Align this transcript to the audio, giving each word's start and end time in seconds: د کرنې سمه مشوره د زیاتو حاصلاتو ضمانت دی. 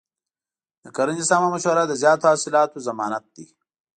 د 0.83 0.85
کرنې 0.95 1.23
سمه 1.31 1.47
مشوره 1.53 1.83
د 1.87 1.93
زیاتو 2.01 2.29
حاصلاتو 2.31 2.85
ضمانت 2.87 3.23
دی. 3.35 3.45